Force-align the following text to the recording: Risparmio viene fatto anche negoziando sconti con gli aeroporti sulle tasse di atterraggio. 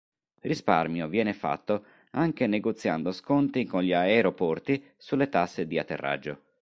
Risparmio 0.39 1.07
viene 1.07 1.31
fatto 1.31 1.85
anche 2.13 2.47
negoziando 2.47 3.11
sconti 3.11 3.65
con 3.65 3.83
gli 3.83 3.93
aeroporti 3.93 4.83
sulle 4.97 5.29
tasse 5.29 5.67
di 5.67 5.77
atterraggio. 5.77 6.41